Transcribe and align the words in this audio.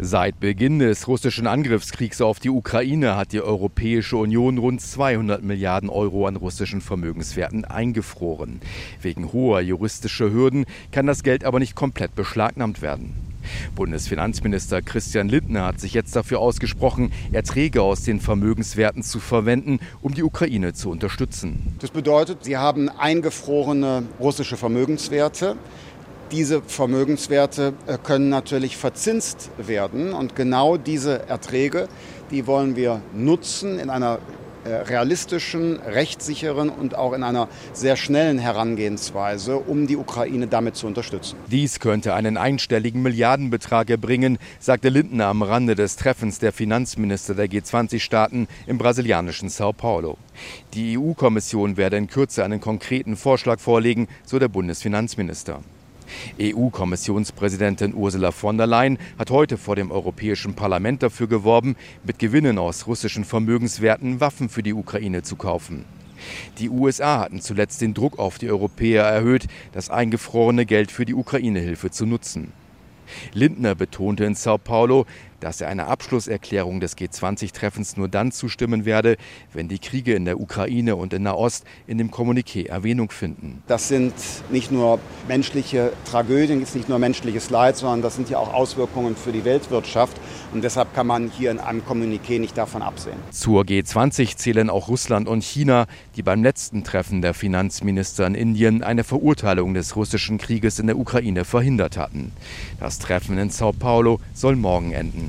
Seit 0.00 0.38
Beginn 0.38 0.78
des 0.78 1.08
russischen 1.08 1.48
Angriffskriegs 1.48 2.20
auf 2.20 2.38
die 2.38 2.50
Ukraine 2.50 3.16
hat 3.16 3.32
die 3.32 3.40
Europäische 3.40 4.16
Union 4.16 4.56
rund 4.58 4.80
200 4.80 5.42
Milliarden 5.42 5.90
Euro 5.90 6.28
an 6.28 6.36
russischen 6.36 6.80
Vermögenswerten 6.80 7.64
eingefroren. 7.64 8.60
Wegen 9.02 9.32
hoher 9.32 9.60
juristischer 9.60 10.30
Hürden 10.30 10.66
kann 10.92 11.08
das 11.08 11.24
Geld 11.24 11.42
aber 11.42 11.58
nicht 11.58 11.74
komplett 11.74 12.14
beschlagnahmt 12.14 12.80
werden. 12.80 13.12
Bundesfinanzminister 13.74 14.82
Christian 14.82 15.28
Lindner 15.28 15.66
hat 15.66 15.80
sich 15.80 15.94
jetzt 15.94 16.14
dafür 16.14 16.38
ausgesprochen, 16.38 17.12
Erträge 17.32 17.82
aus 17.82 18.02
den 18.02 18.20
Vermögenswerten 18.20 19.02
zu 19.02 19.18
verwenden, 19.18 19.80
um 20.00 20.14
die 20.14 20.22
Ukraine 20.22 20.74
zu 20.74 20.90
unterstützen. 20.90 21.74
Das 21.80 21.90
bedeutet, 21.90 22.44
sie 22.44 22.56
haben 22.56 22.88
eingefrorene 22.88 24.04
russische 24.20 24.56
Vermögenswerte. 24.56 25.56
Diese 26.30 26.60
Vermögenswerte 26.60 27.72
äh, 27.86 27.96
können 27.96 28.28
natürlich 28.28 28.76
verzinst 28.76 29.50
werden 29.56 30.12
und 30.12 30.36
genau 30.36 30.76
diese 30.76 31.26
Erträge, 31.26 31.88
die 32.30 32.46
wollen 32.46 32.76
wir 32.76 33.00
nutzen 33.14 33.78
in 33.78 33.88
einer 33.88 34.18
äh, 34.64 34.74
realistischen, 34.74 35.78
rechtssicheren 35.80 36.68
und 36.68 36.94
auch 36.94 37.14
in 37.14 37.22
einer 37.22 37.48
sehr 37.72 37.96
schnellen 37.96 38.38
Herangehensweise, 38.38 39.56
um 39.56 39.86
die 39.86 39.96
Ukraine 39.96 40.48
damit 40.48 40.76
zu 40.76 40.86
unterstützen. 40.86 41.36
Dies 41.46 41.80
könnte 41.80 42.12
einen 42.12 42.36
einstelligen 42.36 43.00
Milliardenbetrag 43.00 43.88
erbringen, 43.88 44.36
sagte 44.58 44.90
Lindner 44.90 45.26
am 45.26 45.42
Rande 45.42 45.76
des 45.76 45.96
Treffens 45.96 46.40
der 46.40 46.52
Finanzminister 46.52 47.34
der 47.34 47.46
G20-Staaten 47.46 48.48
im 48.66 48.76
brasilianischen 48.76 49.48
Sao 49.48 49.72
Paulo. 49.72 50.18
Die 50.74 50.98
EU-Kommission 50.98 51.78
werde 51.78 51.96
in 51.96 52.08
Kürze 52.08 52.44
einen 52.44 52.60
konkreten 52.60 53.16
Vorschlag 53.16 53.60
vorlegen, 53.60 54.08
so 54.26 54.38
der 54.38 54.48
Bundesfinanzminister. 54.48 55.62
EU-Kommissionspräsidentin 56.40 57.94
Ursula 57.94 58.32
von 58.32 58.56
der 58.56 58.66
Leyen 58.66 58.98
hat 59.18 59.30
heute 59.30 59.58
vor 59.58 59.76
dem 59.76 59.90
Europäischen 59.90 60.54
Parlament 60.54 61.02
dafür 61.02 61.26
geworben, 61.26 61.76
mit 62.04 62.18
Gewinnen 62.18 62.58
aus 62.58 62.86
russischen 62.86 63.24
Vermögenswerten 63.24 64.20
Waffen 64.20 64.48
für 64.48 64.62
die 64.62 64.74
Ukraine 64.74 65.22
zu 65.22 65.36
kaufen. 65.36 65.84
Die 66.58 66.68
USA 66.68 67.20
hatten 67.20 67.40
zuletzt 67.40 67.80
den 67.80 67.94
Druck 67.94 68.18
auf 68.18 68.38
die 68.38 68.50
Europäer 68.50 69.04
erhöht, 69.04 69.46
das 69.72 69.90
eingefrorene 69.90 70.66
Geld 70.66 70.90
für 70.90 71.04
die 71.04 71.14
Ukraine-Hilfe 71.14 71.90
zu 71.90 72.06
nutzen. 72.06 72.52
Lindner 73.32 73.74
betonte 73.74 74.24
in 74.24 74.34
Sao 74.34 74.58
Paulo, 74.58 75.06
dass 75.40 75.60
er 75.60 75.68
einer 75.68 75.88
Abschlusserklärung 75.88 76.80
des 76.80 76.96
G20-Treffens 76.96 77.96
nur 77.96 78.08
dann 78.08 78.32
zustimmen 78.32 78.84
werde, 78.84 79.16
wenn 79.52 79.68
die 79.68 79.78
Kriege 79.78 80.14
in 80.14 80.24
der 80.24 80.40
Ukraine 80.40 80.96
und 80.96 81.12
in 81.12 81.22
Nahost 81.22 81.64
in 81.86 81.98
dem 81.98 82.10
Kommuniqué 82.10 82.68
Erwähnung 82.68 83.10
finden. 83.10 83.62
Das 83.66 83.88
sind 83.88 84.14
nicht 84.50 84.70
nur 84.70 84.98
menschliche 85.26 85.92
Tragödien, 86.04 86.62
ist 86.62 86.74
nicht 86.74 86.88
nur 86.88 86.98
menschliches 86.98 87.50
Leid, 87.50 87.76
sondern 87.76 88.02
das 88.02 88.16
sind 88.16 88.30
ja 88.30 88.38
auch 88.38 88.52
Auswirkungen 88.52 89.16
für 89.16 89.32
die 89.32 89.44
Weltwirtschaft. 89.44 90.16
Und 90.52 90.64
deshalb 90.64 90.94
kann 90.94 91.06
man 91.06 91.30
hier 91.30 91.50
in 91.50 91.58
einem 91.58 91.82
Kommuniqué 91.82 92.40
nicht 92.40 92.56
davon 92.56 92.82
absehen. 92.82 93.16
Zur 93.30 93.62
G20 93.62 94.36
zählen 94.36 94.70
auch 94.70 94.88
Russland 94.88 95.28
und 95.28 95.44
China, 95.44 95.86
die 96.16 96.22
beim 96.22 96.42
letzten 96.42 96.84
Treffen 96.84 97.22
der 97.22 97.34
Finanzminister 97.34 98.26
in 98.26 98.34
Indien 98.34 98.82
eine 98.82 99.04
Verurteilung 99.04 99.74
des 99.74 99.94
russischen 99.96 100.38
Krieges 100.38 100.78
in 100.78 100.86
der 100.86 100.98
Ukraine 100.98 101.44
verhindert 101.44 101.96
hatten. 101.96 102.32
Das 102.80 102.98
Treffen 102.98 103.38
in 103.38 103.50
Sao 103.50 103.72
Paulo 103.72 104.20
soll 104.34 104.56
morgen 104.56 104.92
enden. 104.92 105.27